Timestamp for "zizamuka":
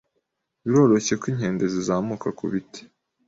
1.73-2.27